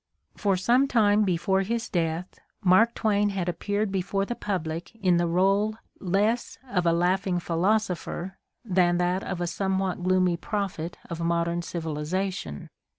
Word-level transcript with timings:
For 0.35 0.57
some 0.57 0.87
time 0.87 1.21
before 1.25 1.61
his 1.61 1.87
death 1.87 2.39
Mark 2.63 2.95
Twain 2.95 3.29
had 3.29 3.47
appeared 3.47 3.91
before 3.91 4.25
the 4.25 4.33
public 4.33 4.95
in 4.95 5.17
the 5.17 5.27
role 5.27 5.75
less 5.99 6.57
of 6.67 6.87
a 6.87 6.91
laughing 6.91 7.39
philosopher 7.39 8.39
than 8.65 8.99
of 8.99 9.39
a 9.41 9.45
somewhat 9.45 10.01
gloomy 10.01 10.37
prophet 10.37 10.97
of 11.07 11.19
mod 11.19 11.49
ern 11.49 11.61
civilization. 11.61 12.71